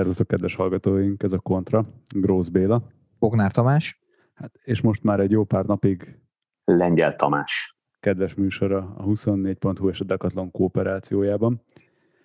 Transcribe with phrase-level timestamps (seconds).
[0.00, 2.82] Szervuszok, kedves hallgatóink, ez a Kontra, Grósz Béla.
[3.18, 4.00] Bognár Tamás.
[4.34, 6.18] Hát, és most már egy jó pár napig
[6.64, 7.76] Lengyel Tamás.
[7.98, 11.62] kedves műsora a 24.hu és a Decathlon kooperációjában.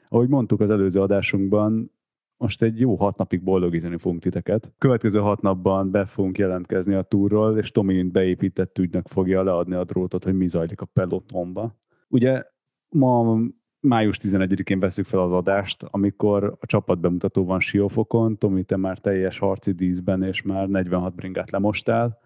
[0.09, 1.91] Ahogy mondtuk az előző adásunkban,
[2.37, 4.73] most egy jó hat napig boldogítani fogunk titeket.
[4.77, 9.75] Következő hat napban be fogunk jelentkezni a túrról, és Tomi, mint beépített ügynök fogja leadni
[9.75, 11.75] a drótot, hogy mi zajlik a pelotonba.
[12.07, 12.43] Ugye
[12.89, 13.37] ma
[13.87, 18.97] május 11-én veszük fel az adást, amikor a csapat bemutató van Siófokon, Tomi, te már
[18.97, 22.19] teljes harci díszben, és már 46 bringát lemostál,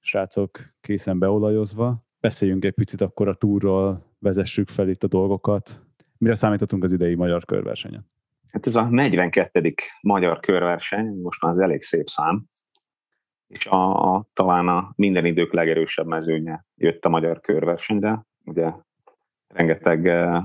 [0.00, 2.04] srácok készen beolajozva.
[2.20, 5.80] Beszéljünk egy picit akkor a túrról, vezessük fel itt a dolgokat.
[6.18, 8.10] Mire számíthatunk az idei magyar körversenyen?
[8.52, 9.74] Hát ez a 42.
[10.00, 12.46] magyar körverseny, most már az elég szép szám,
[13.46, 18.26] és a, a, talán a minden idők legerősebb mezőnye jött a magyar körversenyre.
[18.44, 18.72] Ugye
[19.46, 20.42] rengeteg eh,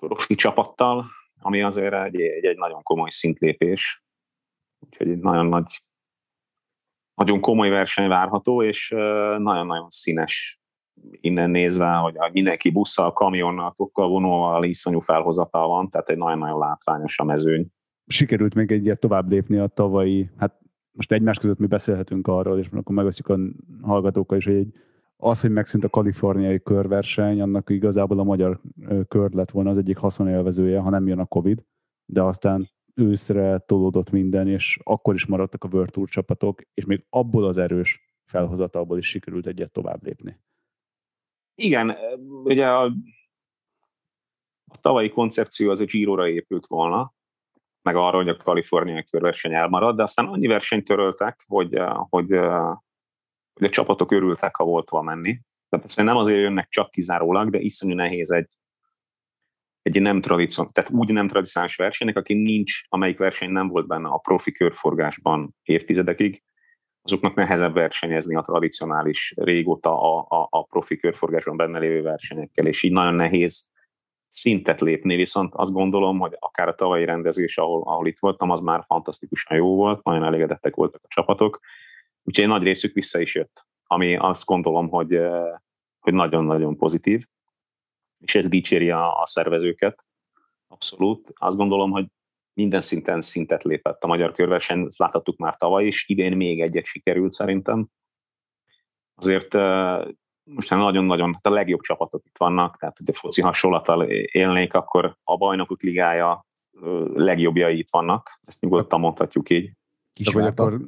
[0.00, 1.04] profi csapattal,
[1.40, 4.04] ami azért egy, egy, egy nagyon komoly szintlépés.
[4.78, 5.82] Úgyhogy egy nagyon nagy,
[7.14, 8.88] nagyon komoly verseny várható, és
[9.38, 10.60] nagyon-nagyon színes
[11.10, 17.18] innen nézve, hogy mindenki busszal, kamionnal, tokkal, vonóval, iszonyú felhozatal van, tehát egy nagyon-nagyon látványos
[17.18, 17.66] a mezőny.
[18.06, 20.58] Sikerült még egyet tovább lépni a tavalyi, hát
[20.92, 23.38] most egymás között mi beszélhetünk arról, és akkor megveszük a
[23.82, 24.74] hallgatókkal is, hogy egy,
[25.20, 28.60] az, hogy megszűnt a kaliforniai körverseny, annak igazából a magyar
[29.08, 31.64] kör lett volna az egyik haszonélvezője, ha nem jön a Covid,
[32.04, 37.04] de aztán őszre tolódott minden, és akkor is maradtak a World Tour csapatok, és még
[37.08, 40.40] abból az erős felhozatalból is sikerült egyet tovább lépni.
[41.54, 41.96] Igen,
[42.44, 42.84] ugye a,
[44.72, 47.14] a tavalyi koncepció az a Giro-ra épült volna,
[47.82, 52.30] meg arra, hogy a kaliforniai körverseny elmarad, de aztán annyi versenyt töröltek, hogy, hogy,
[53.60, 55.40] hogy a csapatok örültek, ha volt hova menni.
[55.68, 58.48] Tehát ezt nem azért jönnek csak kizárólag, de iszonyú nehéz egy,
[59.82, 64.08] egy nem tradicionális, tehát úgy nem tradicionális versenynek, aki nincs, amelyik verseny nem volt benne
[64.08, 66.42] a profi körforgásban évtizedekig,
[67.02, 72.82] azoknak nehezebb versenyezni a tradicionális, régóta a, a, a profi körforgáson benne lévő versenyekkel, és
[72.82, 73.70] így nagyon nehéz
[74.28, 78.60] szintet lépni, viszont azt gondolom, hogy akár a tavalyi rendezés, ahol, ahol itt voltam, az
[78.60, 81.60] már fantasztikusan jó volt, nagyon elégedettek voltak a csapatok,
[82.22, 85.20] úgyhogy egy nagy részük vissza is jött, ami azt gondolom, hogy,
[85.98, 87.26] hogy nagyon-nagyon pozitív,
[88.18, 90.06] és ez dicséri a, a szervezőket,
[90.68, 91.32] abszolút.
[91.34, 92.06] Azt gondolom, hogy
[92.52, 96.84] minden szinten szintet lépett a magyar körverseny, ezt láthattuk már tavaly is, idén még egyet
[96.84, 97.88] sikerült szerintem.
[99.14, 99.54] Azért
[100.42, 105.16] most nagyon-nagyon, hát a legjobb csapatok itt vannak, tehát hogy a foci hasonlattal élnék, akkor
[105.22, 106.46] a bajnokok ligája
[107.14, 109.72] legjobbjai itt vannak, ezt nyugodtan mondhatjuk így.
[110.12, 110.62] Kisvárda.
[110.62, 110.80] akkor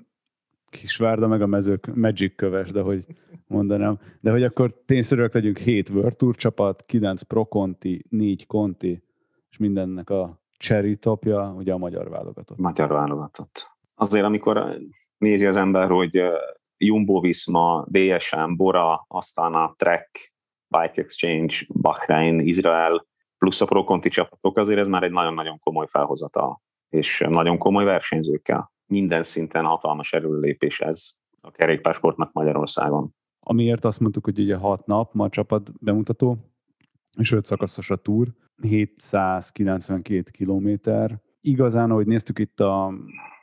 [0.73, 3.07] Kisvárda meg a mezők Magic köves, de hogy
[3.47, 3.99] mondanám.
[4.21, 9.05] De hogy akkor tényszerűek legyünk 7 World Tour csapat, 9 Pro Conti, 4 Conti,
[9.51, 12.59] és mindennek a cherry topja, ugye a magyar válogatott.
[12.59, 13.71] Magyar válogatott.
[13.95, 14.79] Azért, amikor
[15.19, 16.23] nézi az ember, hogy
[16.77, 20.35] Jumbo Visma, DSM, Bora, aztán a Trek,
[20.67, 23.07] Bike Exchange, Bahrain, Izrael,
[23.39, 27.85] plusz a Pro Conti csapatok, azért ez már egy nagyon-nagyon komoly felhozata, és nagyon komoly
[27.85, 28.72] versenyzőkkel.
[28.93, 33.15] Minden szinten hatalmas erőlépés ez a kerékpársportnak Magyarországon.
[33.41, 36.37] Amiért azt mondtuk, hogy ugye hat nap ma a csapat bemutató,
[37.19, 38.29] és öt szakaszos a túr,
[38.63, 41.21] 792 kilométer.
[41.41, 42.95] Igazán, ahogy néztük itt a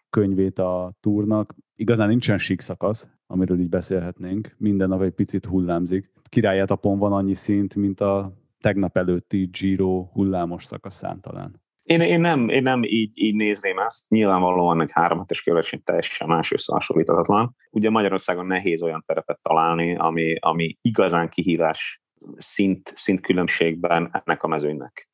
[0.10, 4.56] könyvét a túrnak, igazán nincsen sík szakasz, amiről így beszélhetnénk.
[4.58, 6.12] Minden nap egy picit hullámzik.
[6.24, 11.62] Királyátapon van annyi szint, mint a tegnap előtti Giro hullámos szakaszán talán.
[11.90, 14.10] Én, én, nem, én nem így, így nézném ezt.
[14.10, 17.56] Nyilvánvalóan egy három hetes körverseny teljesen más összehasonlíthatatlan.
[17.72, 22.02] Ugye Magyarországon nehéz olyan terepet találni, ami, ami igazán kihívás
[22.38, 25.10] szint, szint különbségben ennek a mezőnynek.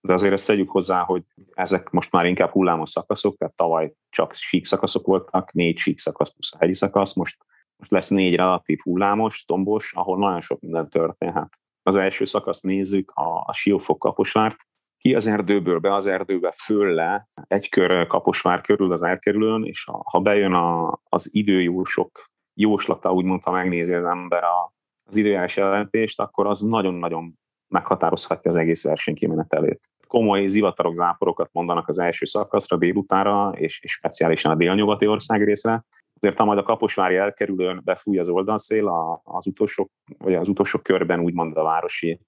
[0.00, 1.22] De azért ezt tegyük hozzá, hogy
[1.54, 6.32] ezek most már inkább hullámos szakaszok, tehát tavaly csak sík szakaszok voltak, négy sík szakasz
[6.32, 7.44] plusz a hegyi szakasz, most,
[7.76, 11.58] most lesz négy relatív hullámos, tombos, ahol nagyon sok minden történhet.
[11.82, 14.68] Az első szakaszt nézzük, a, a Siófok Kaposvárt,
[15.00, 19.88] ki az erdőből be az erdőbe föl le, egy kör Kaposvár körül az elkerülőn, és
[20.04, 22.24] ha bejön a, az időjósok
[22.54, 24.74] jóslata, úgymond, ha megnézi az ember a,
[25.04, 27.38] az időjárás jelentést, akkor az nagyon-nagyon
[27.68, 29.90] meghatározhatja az egész verseny kimenetelét.
[30.06, 35.84] Komoly zivatarok, záporokat mondanak az első szakaszra délutára, és, és speciálisan a délnyugati ország részre.
[36.20, 38.88] Azért, ha majd a Kaposvári elkerülőn befúj az oldalszél,
[39.24, 42.20] az utolsó, vagy az utolsó körben, úgymond a városi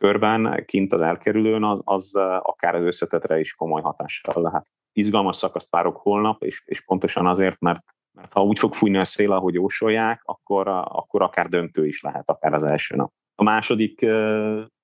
[0.00, 4.66] körben, kint az elkerülőn, az, az akár az összetetre is komoly hatással lehet.
[4.92, 7.84] Izgalmas szakaszt várok holnap, és, és pontosan azért, mert
[8.16, 12.30] mert ha úgy fog fújni a szél, ahogy jósolják, akkor, akkor akár döntő is lehet,
[12.30, 13.10] akár az első nap.
[13.34, 14.06] A második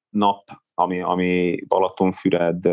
[0.08, 2.68] nap, ami, ami Balatonfüred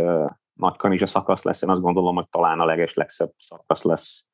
[0.53, 4.29] Nagykanizsa szakasz lesz, én azt gondolom, hogy talán a leges legszebb szakasz lesz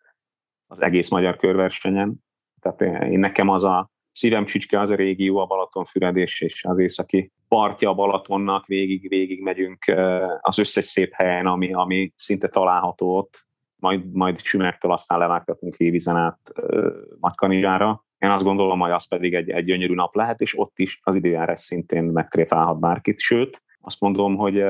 [0.67, 2.15] az egész magyar körversenyen.
[2.59, 2.81] Tehát
[3.11, 7.31] én nekem az a szívem csücske az a régió, a Balatonfüred és, és az északi
[7.47, 9.85] partja a Balatonnak, végig, végig megyünk
[10.41, 16.15] az összes szép helyen, ami, ami szinte található ott, majd, majd Sümertől aztán levágtatunk Révizen
[16.15, 16.39] át
[17.19, 18.05] Nagykanizsára.
[18.17, 21.15] Én azt gondolom, hogy az pedig egy, egy gyönyörű nap lehet, és ott is az
[21.15, 23.19] időjárás szintén megtréfálhat bárkit.
[23.19, 24.63] Sőt, azt mondom, hogy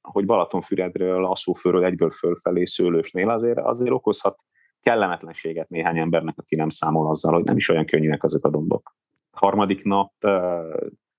[0.00, 4.44] hogy Balatonfüredről, Aszófőről egyből fölfelé Szőlősnél azért, azért okozhat
[4.82, 8.96] kellemetlenséget néhány embernek, aki nem számol azzal, hogy nem is olyan könnyűek azok a dombok.
[9.30, 10.12] Harmadik nap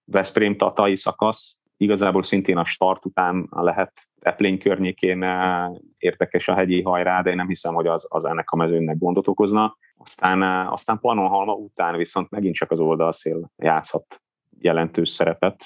[0.06, 5.26] Veszprém tatai szakasz, igazából szintén a start után lehet Eplény környékén
[5.98, 9.28] érdekes a hegyi hajrá, de én nem hiszem, hogy az, az ennek a mezőnek gondot
[9.28, 9.78] okozna.
[9.98, 14.22] Aztán, aztán Pannonhalma után viszont megint csak az oldalszél játszhat
[14.60, 15.66] jelentős szerepet,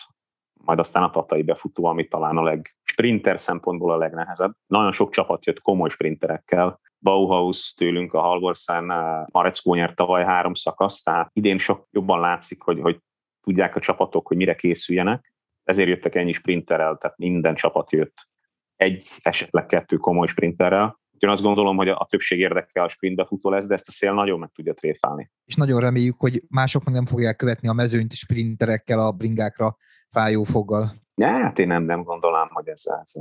[0.54, 4.54] majd aztán a tatai befutó, ami talán a leg sprinter szempontból a legnehezebb.
[4.68, 8.84] Nagyon sok csapat jött komoly sprinterekkel, Bauhaus tőlünk a Halvorszán,
[9.32, 13.00] Mareckó nyert tavaly három szakasz, tehát idén sok jobban látszik, hogy, hogy
[13.42, 15.34] tudják a csapatok, hogy mire készüljenek.
[15.64, 18.28] Ezért jöttek ennyi sprinterrel, tehát minden csapat jött
[18.76, 21.00] egy, esetleg kettő komoly sprinterrel.
[21.24, 24.14] Úgyhogy azt gondolom, hogy a többség érdekel a sprintbe futó lesz, de ezt a szél
[24.14, 25.32] nagyon meg tudja tréfálni.
[25.46, 29.78] És nagyon reméljük, hogy mások meg nem fogják követni a mezőnyt sprinterekkel a bringákra
[30.10, 30.94] fájó foggal.
[31.16, 33.12] Ja, hát én nem, nem gondolom, hogy ez, ez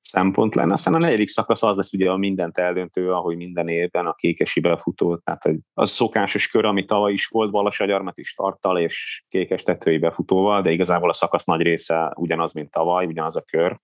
[0.00, 0.72] szempont lenne.
[0.72, 4.60] Aztán a negyedik szakasz az lesz ugye a mindent eldöntő, ahogy minden évben a kékesi
[4.60, 5.42] befutó, tehát
[5.74, 10.70] az szokásos kör, ami tavaly is volt, Balassagyarmat is tartal és kékes tetői befutóval, de
[10.70, 13.74] igazából a szakasz nagy része ugyanaz, mint tavaly, ugyanaz a kör,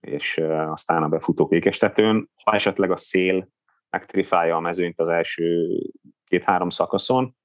[0.00, 2.30] és aztán a befutó kékes tetőn.
[2.44, 3.48] Ha esetleg a szél
[3.90, 5.78] megtrifálja a mezőnyt az első
[6.24, 7.36] két-három szakaszon,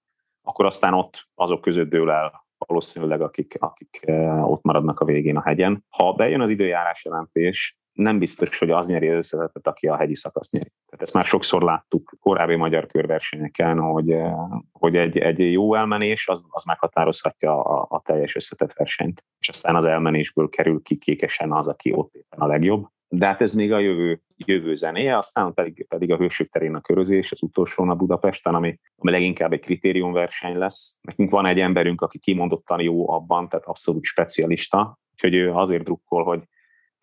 [0.41, 4.01] akkor aztán ott azok között dől el valószínűleg, akik, akik
[4.41, 5.85] ott maradnak a végén a hegyen.
[5.89, 10.51] Ha bejön az időjárás jelentés, nem biztos, hogy az nyeri összetetet, aki a hegyi szakaszt
[10.51, 10.71] nyeri.
[10.85, 14.33] Tehát ezt már sokszor láttuk korábbi magyar körversenyeken, hogy, eh,
[14.71, 19.75] hogy egy, egy jó elmenés az, az meghatározhatja a, a teljes összetett versenyt, és aztán
[19.75, 22.87] az elmenésből kerül ki kékesen az, aki ott éppen a legjobb.
[23.07, 26.81] De hát ez még a jövő, jövő zenéje, aztán pedig, pedig a hősök terén a
[26.81, 30.97] körözés, az utolsó nap Budapesten, ami, ami leginkább egy kritériumverseny lesz.
[31.01, 36.23] Nekünk van egy emberünk, aki kimondottan jó abban, tehát abszolút specialista, úgyhogy ő azért drukkol,
[36.23, 36.43] hogy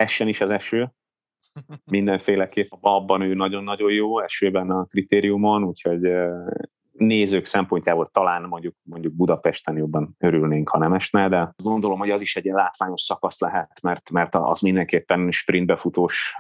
[0.03, 0.93] essen is az eső,
[1.85, 6.01] mindenféleképp abban ő nagyon-nagyon jó, esőben a kritériumon, úgyhogy
[6.93, 12.21] nézők szempontjából talán mondjuk, mondjuk Budapesten jobban örülnénk, ha nem esne, de gondolom, hogy az
[12.21, 16.35] is egy látványos szakasz lehet, mert, mert az mindenképpen sprintbefutós,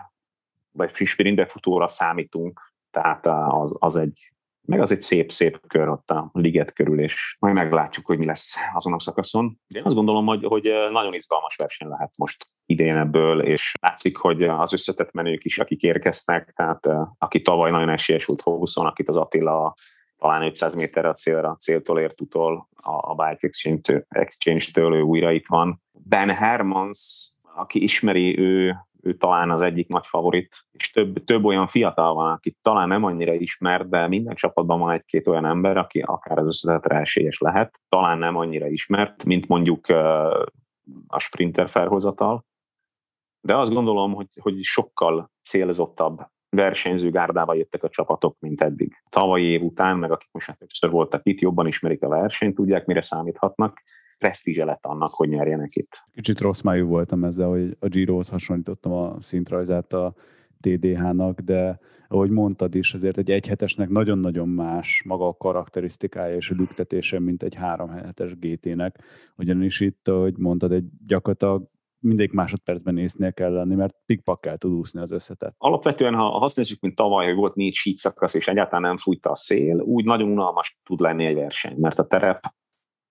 [0.72, 6.72] vagy sprintbefutóra számítunk, tehát az, az egy, meg az egy szép-szép kör ott a liget
[6.72, 9.60] körül, és majd meglátjuk, hogy mi lesz azon a szakaszon.
[9.66, 14.16] De én azt gondolom, hogy, hogy nagyon izgalmas verseny lehet most idén ebből, és látszik,
[14.16, 16.88] hogy az összetett menők is, akik érkeztek, tehát
[17.18, 19.74] aki tavaly nagyon esélyes volt Hoguson, akit az Attila
[20.18, 23.50] talán 500 méterre a célra, céltól ért utol a, a Bike
[24.08, 25.82] Exchange-től, ő újra itt van.
[25.92, 31.66] Ben Hermans, aki ismeri, ő ő talán az egyik nagy favorit, és több, több olyan
[31.66, 36.00] fiatal van, aki talán nem annyira ismert, de minden csapatban van egy-két olyan ember, aki
[36.00, 39.88] akár az összetetre esélyes lehet, talán nem annyira ismert, mint mondjuk
[41.06, 42.44] a sprinter felhozatal,
[43.42, 46.18] de azt gondolom, hogy, hogy sokkal célzottabb
[46.56, 48.92] versenyző gárdával jöttek a csapatok, mint eddig.
[49.10, 53.00] Tavalyi év után, meg akik most többször voltak itt, jobban ismerik a versenyt, tudják, mire
[53.00, 53.78] számíthatnak,
[54.18, 56.02] presztízse lett annak, hogy nyerjenek itt.
[56.12, 60.14] Kicsit rossz májú voltam ezzel, hogy a Girohoz hasonlítottam a szintrajzát a
[60.60, 66.54] TDH-nak, de ahogy mondtad is, azért egy egyhetesnek nagyon-nagyon más maga a karakterisztikája és a
[66.54, 68.98] lüktetése, mint egy három hetes GT-nek.
[69.36, 71.70] Ugyanis itt, ahogy mondtad, egy gyakorlatilag
[72.02, 75.54] mindig másodpercben észnél kell lenni, mert pikpakkel tud úszni az összetett.
[75.58, 79.30] Alapvetően, ha azt nézzük, mint tavaly, hogy volt négy sík szakasz, és egyáltalán nem fújta
[79.30, 82.38] a szél, úgy nagyon unalmas tud lenni egy verseny, mert a terep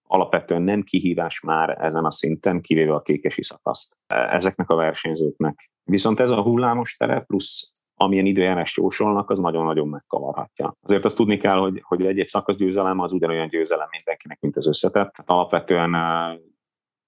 [0.08, 5.72] alapvetően nem kihívás már ezen a szinten, kivéve a kékesi szakaszt ezeknek a versenyzőknek.
[5.84, 10.72] Viszont ez a hullámos terep plusz amilyen időjárás jósolnak, az nagyon-nagyon megkavarhatja.
[10.82, 15.18] Azért azt tudni kell, hogy, hogy egy-egy szakaszgyőzelem az ugyanolyan győzelem mindenkinek, mint az összetett.
[15.18, 15.96] Hát alapvetően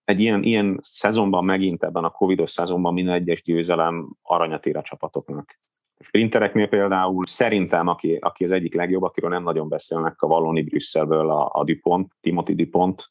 [0.05, 4.81] egy ilyen, ilyen szezonban megint ebben a covidos szezonban minden egyes győzelem aranyat ér a
[4.81, 5.57] csapatoknak.
[5.97, 10.61] A sprintereknél például szerintem, aki, aki az egyik legjobb, akiről nem nagyon beszélnek a Valloni
[10.61, 13.07] Brüsszelből a, a Dupont, Timothy Dupont,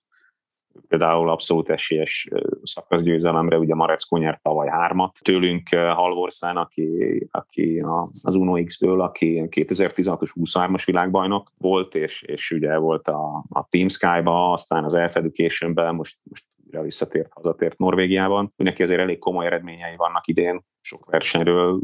[0.88, 2.28] például abszolút esélyes
[2.62, 5.18] szakaszgyőzelemre, ugye Marecko nyert tavaly hármat.
[5.22, 7.74] Tőlünk Halvorszán, aki, aki
[8.22, 13.88] az Uno X-ből, aki 2016-os 23-as világbajnok volt, és, és ugye volt a, a Team
[13.88, 18.50] Sky-ba, aztán az Elf Education-ben, most, most újra visszatért, hazatért Norvégiában.
[18.56, 21.80] Neki azért elég komoly eredményei vannak idén, sok versenyről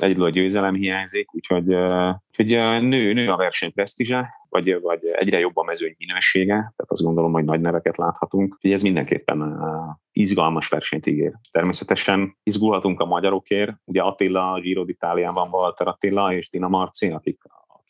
[0.00, 1.74] egyről a győzelem hiányzik, úgyhogy,
[2.28, 7.02] úgyhogy nő, nő a verseny presztízse, vagy, vagy egyre jobb a mezőny minősége, tehát azt
[7.02, 8.54] gondolom, hogy nagy neveket láthatunk.
[8.54, 9.60] Úgyhogy ez mindenképpen
[10.12, 11.32] izgalmas versenyt ígér.
[11.50, 17.42] Természetesen izgulhatunk a magyarokért, ugye Attila, Giro d'Italiában Walter Attila és Dina Marci, akik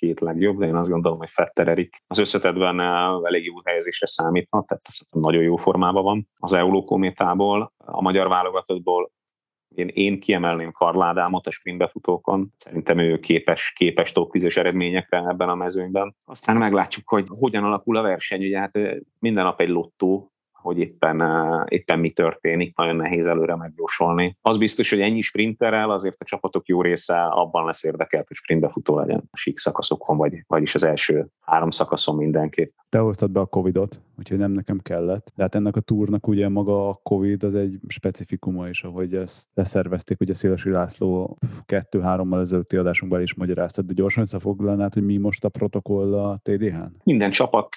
[0.05, 2.81] két legjobb, de én azt gondolom, hogy Fetter Erik az összetetben
[3.25, 6.29] elég jó helyezésre számíthat, tehát nagyon jó formában van.
[6.39, 9.11] Az Euló kométából, a magyar válogatottból
[9.75, 12.53] én, én kiemelném Karládámot a sprintbefutókon.
[12.57, 16.17] Szerintem ő képes, képes top 10 eredményekre ebben a mezőnyben.
[16.25, 18.45] Aztán meglátjuk, hogy hogyan alakul a verseny.
[18.45, 18.79] Ugye hát
[19.19, 20.33] minden nap egy lottó,
[20.65, 21.23] hogy éppen,
[21.69, 24.37] éppen mi történik, nagyon nehéz előre megjósolni.
[24.41, 28.69] Az biztos, hogy ennyi sprinterrel azért a csapatok jó része abban lesz érdekelt, hogy sprintbe
[28.69, 32.69] futó legyen a sík szakaszokon, vagy, vagyis az első három szakaszon mindenképp.
[32.89, 35.33] Te hoztad be a Covid-ot, úgyhogy nem nekem kellett.
[35.35, 39.49] De hát ennek a túrnak ugye maga a Covid az egy specifikuma is, ahogy ezt
[39.55, 45.45] leszervezték, ugye Szélesi László kettő-hárommal ezelőtti adásunkban is magyaráztad, de gyorsan összefoglalnád, hogy mi most
[45.45, 46.97] a protokoll a TDH-n?
[47.05, 47.69] Minden csapat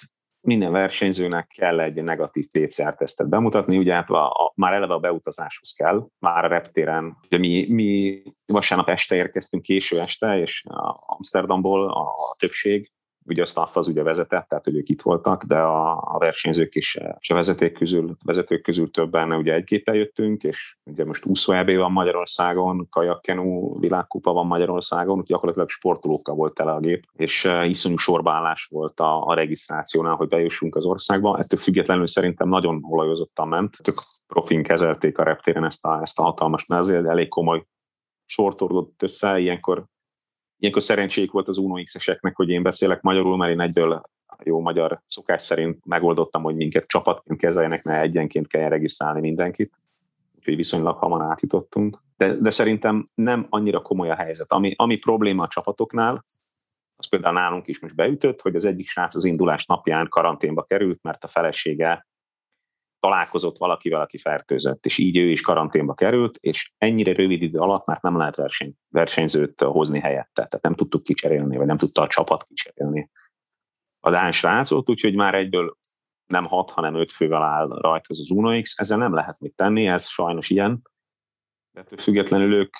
[0.47, 5.71] minden versenyzőnek kell egy negatív PCR-tesztet bemutatni, ugye hát a, a, már eleve a beutazáshoz
[5.71, 10.63] kell, már a reptéren, ugye mi, mi vasárnap este érkeztünk késő este, és
[11.05, 12.91] Amsterdamból a, a többség
[13.27, 16.75] ugye a staff az ugye vezetett, tehát hogy ők itt voltak, de a, a versenyzők
[16.75, 21.25] is, és a vezeték közül, vezetők közül többen ugye egy géppel jöttünk, és ugye most
[21.25, 27.05] úszó EB van Magyarországon, kajakkenú világkupa van Magyarországon, úgyhogy gyakorlatilag sportolókkal volt tele a gép,
[27.13, 31.37] és uh, iszonyú sorbaállás volt a, a regisztrációnál, hogy bejussunk az országba.
[31.37, 33.77] Ettől függetlenül szerintem nagyon olajozottan ment.
[33.83, 33.95] Tök
[34.27, 37.65] profin kezelték a reptéren ezt a, ezt a hatalmas mezőt, elég komoly
[38.25, 39.85] sortordott össze, ilyenkor
[40.59, 44.01] Ilyenkor szerencséjük volt az Uno X-eseknek, hogy én beszélek magyarul, mert én egyből
[44.43, 49.71] jó magyar szokás szerint megoldottam, hogy minket csapatként kezeljenek, ne egyenként kell regisztrálni mindenkit.
[50.35, 52.03] Úgyhogy viszonylag hamar átjutottunk.
[52.17, 54.51] De, de szerintem nem annyira komoly a helyzet.
[54.51, 56.25] Ami, ami probléma a csapatoknál,
[56.97, 60.99] az például nálunk is most beütött, hogy az egyik srác az indulás napján karanténba került,
[61.01, 62.06] mert a felesége
[62.99, 67.85] találkozott valakivel, aki fertőzött, és így ő is karanténba került, és ennyire rövid idő alatt
[67.85, 72.07] már nem lehet verseny, versenyzőt hozni helyette, tehát nem tudtuk kicserélni, vagy nem tudta a
[72.07, 73.09] csapat kicserélni
[73.99, 75.77] a Dán srácot, úgyhogy már egyből
[76.25, 79.55] nem hat, hanem öt fővel áll rajta az, az Uno X, ezzel nem lehet mit
[79.55, 80.81] tenni, ez sajnos ilyen.
[81.71, 82.75] De függetlenül ők,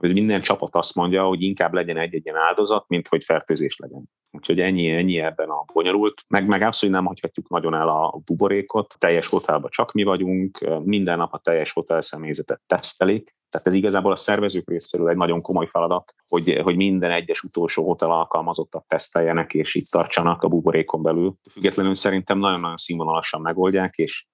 [0.00, 4.10] hogy minden csapat azt mondja, hogy inkább legyen egy-egy áldozat, mint hogy fertőzés legyen.
[4.36, 6.24] Úgyhogy ennyi, ennyi ebben a bonyolult.
[6.28, 8.94] Meg, meg abszolút nem hagyhatjuk nagyon el a buborékot.
[8.98, 13.34] Teljes hotelban csak mi vagyunk, minden nap a teljes hotel személyzetet tesztelik.
[13.50, 17.86] Tehát ez igazából a szervezők részéről egy nagyon komoly feladat, hogy, hogy minden egyes utolsó
[17.86, 21.34] hotel alkalmazottat teszteljenek, és itt tartsanak a buborékon belül.
[21.50, 24.26] Függetlenül szerintem nagyon-nagyon színvonalasan megoldják, és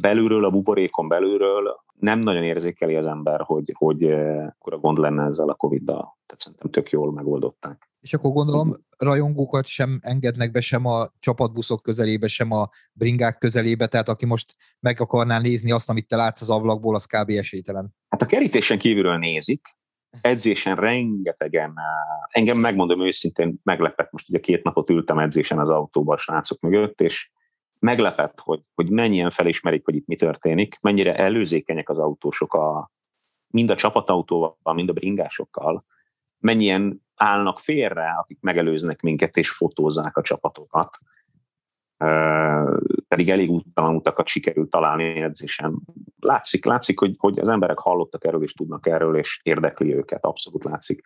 [0.00, 4.04] belülről, a buborékon belülről nem nagyon érzékeli az ember, hogy, hogy
[4.48, 6.18] akkor gond lenne ezzel a Covid-dal.
[6.26, 7.87] Tehát szerintem tök jól megoldották.
[8.00, 13.88] És akkor gondolom rajongókat sem engednek be sem a csapatbuszok közelébe, sem a bringák közelébe,
[13.88, 17.30] tehát aki most meg akarná nézni azt, amit te látsz az ablakból, az kb.
[17.30, 17.94] esélytelen.
[18.08, 19.78] Hát a kerítésen kívülről nézik,
[20.20, 21.74] edzésen rengetegen,
[22.28, 27.00] engem megmondom őszintén, meglepett, most ugye két napot ültem edzésen az autóban a srácok mögött,
[27.00, 27.30] és
[27.78, 32.90] meglepett, hogy, hogy mennyien felismerik, hogy itt mi történik, mennyire előzékenyek az autósok a,
[33.48, 35.80] mind a csapatautóval, mind a bringásokkal,
[36.38, 40.98] mennyien állnak félre, akik megelőznek minket és fotózzák a csapatokat.
[43.08, 45.80] Pedig elég úttalan utakat sikerült találni edzésen.
[46.20, 50.64] Látszik, látszik hogy, hogy az emberek hallottak erről és tudnak erről, és érdekli őket, abszolút
[50.64, 51.00] látszik.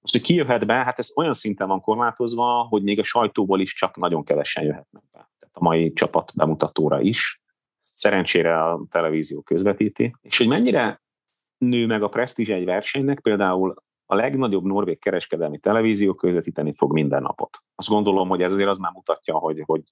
[0.00, 3.60] Most, hogy ki jöhet be, hát ez olyan szinten van korlátozva, hogy még a sajtóból
[3.60, 5.30] is csak nagyon kevesen jöhetnek be.
[5.38, 7.42] Tehát a mai csapat bemutatóra is.
[7.80, 10.16] Szerencsére a televízió közvetíti.
[10.20, 10.98] És hogy mennyire
[11.58, 13.74] nő meg a presztízs egy versenynek, például
[14.10, 17.58] a legnagyobb norvég kereskedelmi televízió közvetíteni fog minden napot.
[17.74, 19.82] Azt gondolom, hogy ez azért az már mutatja, hogy, hogy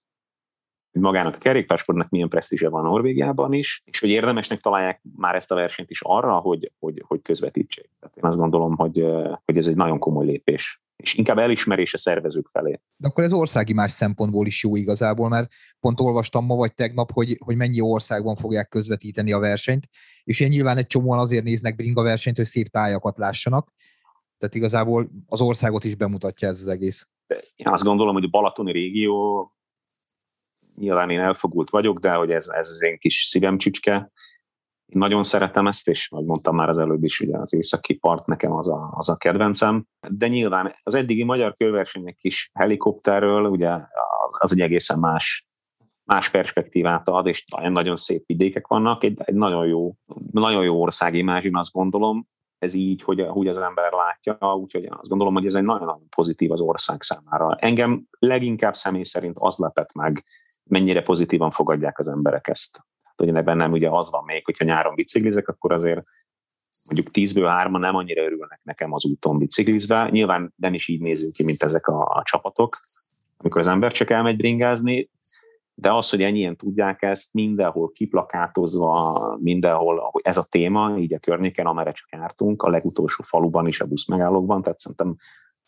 [1.01, 5.55] magának a kerékpársportnak milyen presztízse van Norvégiában is, és hogy érdemesnek találják már ezt a
[5.55, 7.91] versenyt is arra, hogy, hogy, hogy közvetítsék.
[8.01, 9.05] Tehát én azt gondolom, hogy,
[9.45, 12.81] hogy ez egy nagyon komoly lépés és inkább elismerés a szervezők felé.
[12.97, 17.13] De akkor ez országi más szempontból is jó igazából, mert pont olvastam ma vagy tegnap,
[17.13, 19.89] hogy, hogy mennyi országban fogják közvetíteni a versenyt,
[20.25, 23.73] és ilyen nyilván egy csomóan azért néznek bringa versenyt, hogy szép tájakat lássanak,
[24.39, 27.09] tehát igazából az országot is bemutatja ez az egész.
[27.57, 29.53] Én azt gondolom, hogy a Balatoni régió,
[30.75, 34.13] nyilván én elfogult vagyok, de hogy ez, ez az én kis szívem csücske.
[34.87, 38.27] Én nagyon szeretem ezt, és ahogy mondtam már az előbb is, ugye az északi part
[38.27, 39.85] nekem az a, az a kedvencem.
[40.09, 45.49] De nyilván az eddigi magyar körversenyek kis helikopterről, ugye az, az egy egészen más
[46.09, 49.95] más perspektívát ad, és nagyon-nagyon szép vidékek vannak, egy, egy nagyon jó,
[50.31, 52.29] nagyon jó országimázsin, azt gondolom,
[52.59, 56.53] ez így, hogy, hogy az ember látja, úgyhogy azt gondolom, hogy ez egy nagyon-nagyon pozitív
[56.53, 57.57] az ország számára.
[57.57, 60.25] Engem leginkább személy szerint az lepett meg,
[60.65, 62.81] mennyire pozitívan fogadják az emberek ezt.
[63.03, 66.07] Hát, hogy bennem ugye az van még, hogyha nyáron biciklizek, akkor azért
[66.91, 70.09] mondjuk tízből hárman nem annyira örülnek nekem az úton biciklizve.
[70.11, 72.79] Nyilván nem is így nézünk ki, mint ezek a, a csapatok,
[73.37, 75.11] amikor az ember csak elmegy bringázni,
[75.81, 81.67] de az, hogy ennyien tudják ezt, mindenhol kiplakátozva, mindenhol, ez a téma, így a környéken,
[81.67, 85.15] amerre csak jártunk, a legutolsó faluban is, a buszmegállókban, tehát szerintem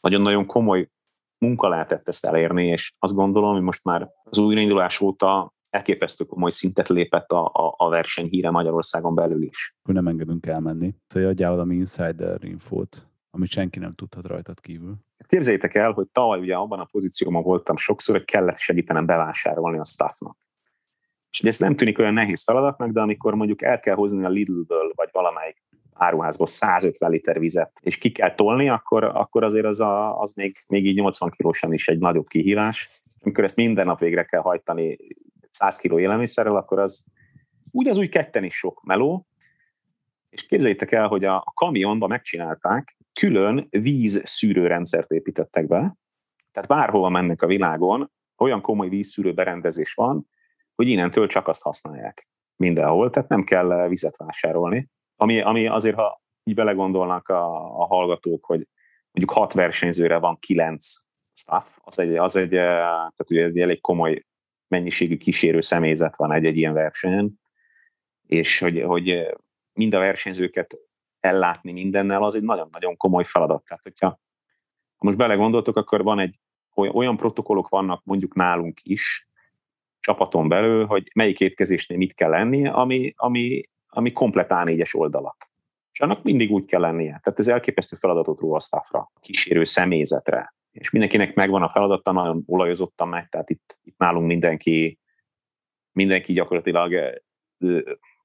[0.01, 0.91] nagyon-nagyon komoly
[1.39, 6.51] munka lehetett ezt elérni, és azt gondolom, hogy most már az újraindulás óta elképesztő komoly
[6.51, 9.77] szintet lépett a, a, a verseny híre Magyarországon belül is.
[9.83, 10.95] Nem engedünk elmenni.
[11.07, 14.95] Szóval adjál valami insider infót, amit senki nem tudhat rajtad kívül.
[15.27, 19.85] Képzeljétek el, hogy tavaly ugye abban a pozícióban voltam sokszor, hogy kellett segítenem bevásárolni a
[19.85, 20.37] staffnak.
[21.31, 24.29] És ugye ez nem tűnik olyan nehéz feladatnak, de amikor mondjuk el kell hozni a
[24.29, 29.81] Lidlből, vagy valamelyik áruházból 150 liter vizet, és ki kell tolni, akkor, akkor azért az,
[29.81, 33.03] a, az még, még így 80 kilósan is egy nagyobb kihívás.
[33.21, 34.97] Amikor ezt minden nap végre kell hajtani
[35.51, 37.07] 100 kiló élelmiszerrel, akkor az
[37.71, 39.27] úgy az úgy ketten is sok meló,
[40.31, 45.97] és képzeljétek el, hogy a, a kamionba megcsinálták, külön víz szűrőrendszert építettek be,
[46.53, 50.29] tehát bárhova mennek a világon, olyan komoly vízszűrő berendezés van,
[50.75, 54.89] hogy innentől csak azt használják mindenhol, tehát nem kell vizet vásárolni.
[55.17, 57.45] Ami, ami azért, ha így belegondolnak a,
[57.81, 58.67] a hallgatók, hogy
[59.11, 60.95] mondjuk hat versenyzőre van kilenc
[61.33, 64.25] staff, az egy, az egy, eh, tehát ugye egy elég komoly
[64.69, 67.41] mennyiségű kísérő személyzet van egy-egy ilyen versenyen,
[68.27, 69.37] és hogy, hogy
[69.73, 70.79] mind a versenyzőket
[71.21, 73.65] ellátni mindennel, az egy nagyon-nagyon komoly feladat.
[73.65, 74.09] Tehát, hogyha
[74.97, 76.39] ha most belegondoltok, akkor van egy
[76.75, 79.29] olyan protokollok vannak mondjuk nálunk is,
[80.01, 85.51] csapaton belül, hogy melyik étkezésnél mit kell lenni, ami, ami, ami komplet A4-es oldalak.
[85.93, 87.21] És annak mindig úgy kell lennie.
[87.23, 90.55] Tehát ez elképesztő feladatot ró a staffra, kísérő személyzetre.
[90.71, 94.99] És mindenkinek megvan a feladata, nagyon olajozottan meg, tehát itt, itt nálunk mindenki,
[95.93, 97.21] mindenki gyakorlatilag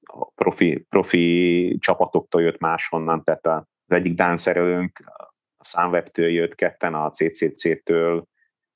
[0.06, 4.98] a profi, profi csapatoktól jött máshonnan, tehát az egyik Dán szerelőnk
[5.56, 8.24] a Sunweb-től jött, ketten a CCC-től,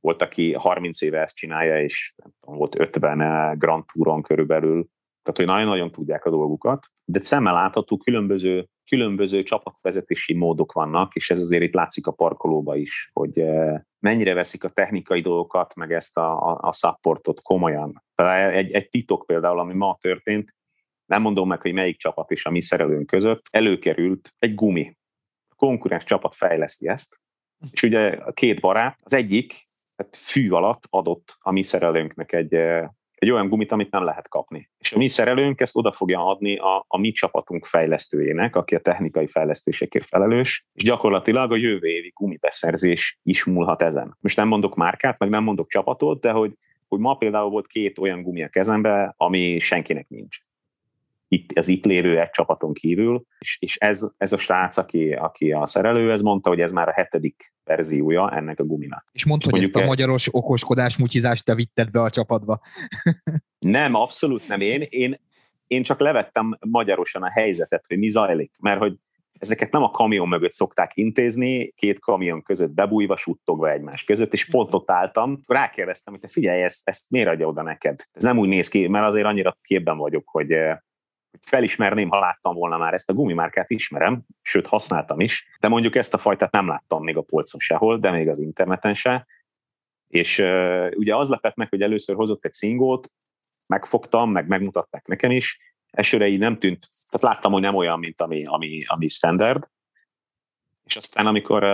[0.01, 4.87] volt, aki 30 éve ezt csinálja, és nem tudom, volt 50 Grand Touron körülbelül,
[5.23, 11.31] tehát hogy nagyon-nagyon tudják a dolgukat, de szemmel látható különböző, különböző csapatvezetési módok vannak, és
[11.31, 15.93] ez azért itt látszik a parkolóba is, hogy eh, mennyire veszik a technikai dolgokat, meg
[15.93, 18.05] ezt a, a, a supportot komolyan.
[18.53, 20.55] Egy, egy titok például, ami ma történt,
[21.11, 24.97] nem mondom meg, hogy melyik csapat is a mi szerelőnk között, előkerült egy gumi.
[25.49, 27.21] A konkurens csapat fejleszti ezt,
[27.71, 32.55] és ugye a két barát, az egyik hát fű alatt adott a mi szerelőnknek egy,
[33.15, 34.71] egy olyan gumit, amit nem lehet kapni.
[34.79, 38.81] És a mi szerelőnk ezt oda fogja adni a, a mi csapatunk fejlesztőjének, aki a
[38.81, 44.17] technikai fejlesztésekért felelős, és gyakorlatilag a jövő évi gumibeszerzés is múlhat ezen.
[44.21, 46.53] Most nem mondok márkát, meg nem mondok csapatot, de hogy,
[46.89, 50.39] hogy ma például volt két olyan gumi a kezembe, ami senkinek nincs
[51.33, 55.53] itt, az itt lévő egy csapaton kívül, és, és ez, ez a srác, aki, aki
[55.53, 59.09] a szerelő, ez mondta, hogy ez már a hetedik verziója ennek a guminak.
[59.13, 62.61] És mondta, hogy ezt a magyaros okoskodás, mutyizást te vitted be a csapatba.
[63.59, 64.61] nem, abszolút nem.
[64.61, 65.21] Én, én,
[65.67, 68.97] én csak levettem magyarosan a helyzetet, hogy mi zajlik, mert hogy
[69.39, 74.49] ezeket nem a kamion mögött szokták intézni, két kamion között bebújva, suttogva egymás között, és
[74.49, 78.03] pont ott álltam, rákérdeztem, hogy te figyelj, ezt, ezt miért adja oda neked?
[78.13, 80.59] Ez nem úgy néz ki, mert azért annyira képben vagyok, hogy hogy
[81.47, 86.15] felismerném, ha láttam volna már ezt a gumimárkát, ismerem, sőt használtam is, de mondjuk ezt
[86.15, 89.27] a fajtát nem láttam még a polcon sehol, de még az interneten se.
[90.09, 93.11] És uh, ugye az lepett meg, hogy először hozott egy szingót,
[93.67, 95.59] megfogtam, meg megmutatták nekem is,
[95.91, 99.69] esőre így nem tűnt, tehát láttam, hogy nem olyan, mint ami, ami, ami standard,
[100.85, 101.67] és aztán amikor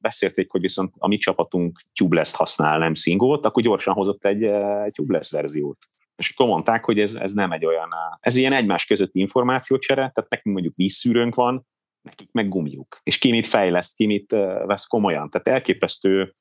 [0.00, 4.90] beszélték, hogy viszont a mi csapatunk tubeless használ, nem szingót, akkor gyorsan hozott egy uh,
[4.90, 5.78] tubeless verziót.
[6.16, 7.88] És akkor mondták, hogy ez, ez nem egy olyan,
[8.20, 11.66] ez ilyen egymás közötti információcsere, tehát nekünk mondjuk vízszűrőnk van,
[12.02, 13.00] nekik meg gumiuk.
[13.02, 14.30] És ki mit fejleszt, ki mit
[14.66, 15.30] vesz komolyan.
[15.30, 16.32] Tehát elképesztő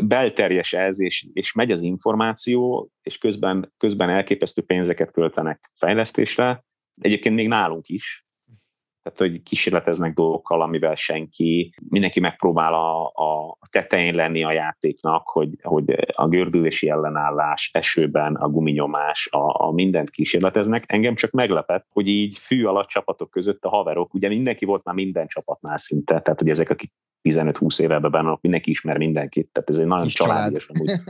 [0.00, 6.64] belterjes ez, és, és megy az információ, és közben, közben elképesztő pénzeket költenek fejlesztésre.
[7.00, 8.26] Egyébként még nálunk is.
[9.02, 15.50] Tehát hogy kísérleteznek dolgokkal, amivel senki, mindenki megpróbál a, a tetején lenni a játéknak, hogy,
[15.62, 20.82] hogy a gördülési ellenállás, esőben a guminyomás, a, a mindent kísérleteznek.
[20.86, 24.94] Engem csak meglepett, hogy így fű alatt csapatok között a haverok, ugye mindenki volt már
[24.94, 29.78] minden csapatnál szinte, tehát hogy ezek, akik 15-20 éve benne, mindenki ismer mindenkit, tehát ez
[29.78, 30.90] egy nagyon családias amúgy.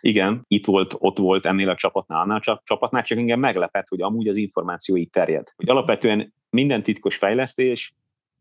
[0.00, 4.02] Igen, itt volt, ott volt ennél a csapatnál, annál a csapatnál, csak engem meglepett, hogy
[4.02, 5.52] amúgy az információ így terjed.
[5.56, 7.94] Hogy alapvetően minden titkos fejlesztés,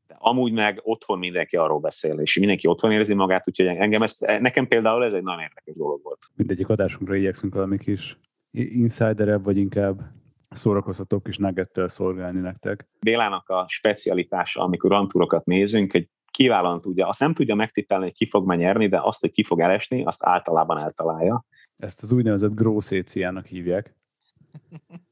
[0.08, 4.18] de amúgy meg otthon mindenki arról beszél, és mindenki otthon érzi magát, úgyhogy engem ez,
[4.40, 6.20] nekem például ez egy nagyon érdekes dolog volt.
[6.36, 8.18] Mindegyik adásunkra igyekszünk valami kis
[8.52, 10.02] insiderebb, vagy inkább
[10.50, 12.88] szórakoztatók kis nuggettel szolgálni nektek.
[13.00, 18.26] Bélának a specialitása, amikor rantúrokat nézünk, hogy kiválóan tudja, azt nem tudja megtippelni, hogy ki
[18.26, 21.46] fog nyerni, de azt, hogy ki fog elesni, azt általában eltalálja.
[21.78, 23.96] Ezt az úgynevezett grószéciának hívják.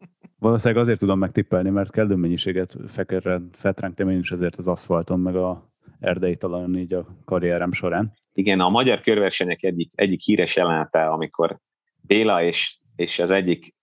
[0.43, 5.35] Valószínűleg azért tudom megtippelni, mert kellő mennyiséget fekerre fetránktam én is ezért az aszfalton, meg
[5.35, 8.13] a erdei talajon így a karrierem során.
[8.33, 11.59] Igen, a magyar körversenyek egyik, egyik híres jelenete, amikor
[12.01, 13.75] Béla és, és az egyik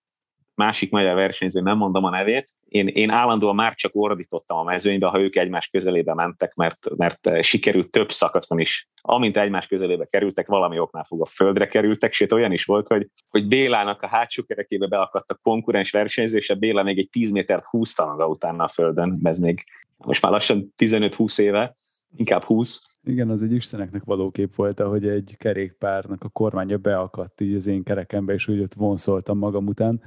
[0.65, 5.07] másik magyar versenyző, nem mondom a nevét, én, én állandóan már csak ordítottam a mezőnybe,
[5.07, 8.89] ha ők egymás közelébe mentek, mert, mert sikerült több szakaszon is.
[9.01, 13.07] Amint egymás közelébe kerültek, valami oknál fog a földre kerültek, sőt olyan is volt, hogy,
[13.29, 17.67] hogy Bélának a hátsó kerekébe beakadtak konkurens versenyző, és a Béla még egy 10 métert
[17.67, 19.65] húzta maga utána a földön, ez még
[19.97, 21.75] most már lassan 15-20 éve,
[22.17, 22.99] inkább 20.
[23.05, 27.67] Igen, az egy isteneknek való kép volt, hogy egy kerékpárnak a kormánya beakadt így az
[27.67, 30.03] én kerekembe, és úgy ott vonszoltam magam után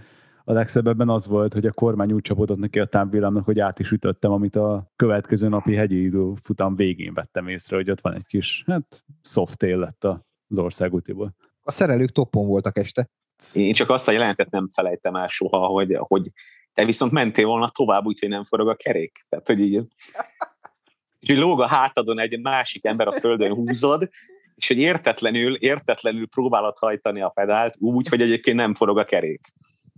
[0.46, 3.80] a legszebb ebben az volt, hogy a kormány úgy csapodott neki a támvillámnak, hogy át
[3.80, 8.14] is ütöttem, amit a következő napi hegyi idő futam végén vettem észre, hogy ott van
[8.14, 10.04] egy kis, hát, soft lett
[10.48, 11.36] az országútiból.
[11.62, 13.10] A szerelők toppon voltak este.
[13.54, 16.32] Én csak azt a jelentet nem felejtem el soha, hogy, hogy
[16.74, 19.26] te viszont mentél volna tovább, úgyhogy nem forog a kerék.
[19.30, 19.82] Tehát, hogy így,
[21.28, 24.10] hogy lóg a hátadon egy másik ember a földön húzod,
[24.56, 29.52] és hogy értetlenül, értetlenül próbálod hajtani a pedált úgy, hogy egyébként nem forog a kerék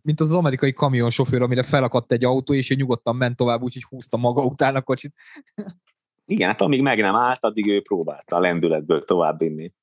[0.05, 4.17] mint az amerikai kamionsofőr, amire felakadt egy autó, és ő nyugodtan ment tovább, úgyhogy húzta
[4.17, 5.13] maga után a kocsit.
[6.25, 9.73] Igen, hát amíg meg nem állt, addig ő próbálta a lendületből tovább vinni.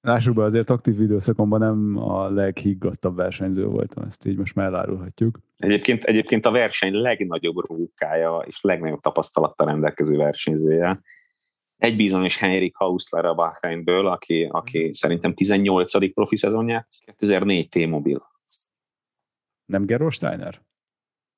[0.00, 5.38] Lássuk be, azért aktív időszakomban nem a leghiggadtabb versenyző voltam, ezt így most már elárulhatjuk.
[5.56, 11.00] Egyébként, egyébként a verseny legnagyobb rókája és legnagyobb tapasztalattal rendelkező versenyzője.
[11.76, 16.12] Egy bizonyos Henrik Hausler a Bahreinből, aki, aki szerintem 18.
[16.14, 18.30] profi szezonját, 2004 T-mobil
[19.72, 20.60] nem Gerol Steiner?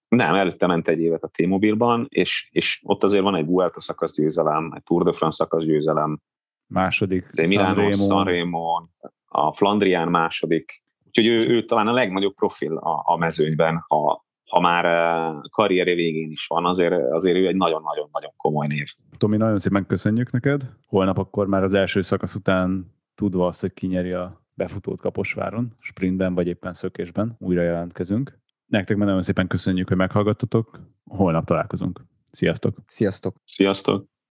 [0.08, 4.14] Nem, előtte ment egy évet a T-Mobilban, és, és ott azért van egy Vuelta szakasz
[4.14, 6.20] győzelem, egy Tour de France szakasz győzelem.
[6.66, 7.26] Második.
[7.34, 8.86] De Milano, Sanremo,
[9.26, 10.82] a Flandrián második.
[11.06, 15.94] Úgyhogy ő, ő talán a legnagyobb profil a, a mezőnyben, ha, ha már eh, karrierje
[15.94, 18.86] végén is van, azért, azért ő egy nagyon-nagyon-nagyon komoly név.
[19.18, 20.62] Tomi, nagyon szépen köszönjük neked.
[20.86, 26.34] Holnap akkor már az első szakasz után tudva azt, hogy kinyeri a befutót Kaposváron, sprintben
[26.34, 28.38] vagy éppen szökésben újra jelentkezünk.
[28.66, 30.80] Nektek már nagyon szépen köszönjük, hogy meghallgattatok.
[31.04, 32.04] Holnap találkozunk.
[32.30, 32.76] Sziasztok!
[32.86, 33.36] Sziasztok!
[33.44, 34.14] Sziasztok!